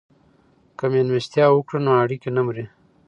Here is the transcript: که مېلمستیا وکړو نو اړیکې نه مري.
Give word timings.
که 0.77 0.85
مېلمستیا 0.93 1.45
وکړو 1.51 1.79
نو 1.85 1.91
اړیکې 2.03 2.29
نه 2.35 2.41
مري. 2.45 2.65